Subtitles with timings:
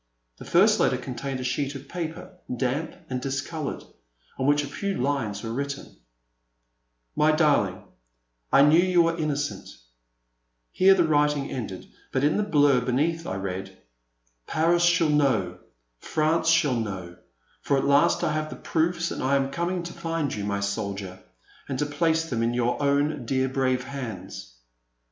[0.37, 3.83] The first letter contained a sheet of paper, damp and discoloured,
[4.39, 5.95] on which a few lines were written:
[7.15, 7.83] My darling,
[8.51, 9.69] I knew you were innocent
[10.71, 13.77] —Here the writing ended, but, in the blur beneath, I read:
[14.47, 15.59] Paris shall know—
[16.13, 17.17] France shall know,
[17.61, 20.61] for at last I have the proofs and I am coming to find you, my
[20.61, 21.19] soldier,
[21.69, 24.55] and to place them in your own dear brave hands.